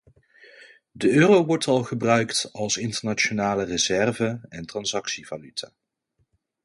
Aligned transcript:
De 0.91 1.09
euro 1.09 1.45
wordt 1.45 1.67
al 1.67 1.83
gebruikt 1.83 2.49
als 2.51 2.77
internationale 2.77 3.63
reserve- 3.63 4.45
en 4.49 4.65
transactievaluta. 4.65 5.71